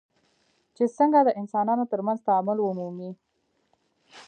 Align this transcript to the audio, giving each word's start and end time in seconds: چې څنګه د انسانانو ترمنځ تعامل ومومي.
چې 0.75 0.83
څنګه 0.97 1.19
د 1.23 1.29
انسانانو 1.41 1.89
ترمنځ 1.91 2.19
تعامل 2.27 2.57
ومومي. 2.61 3.11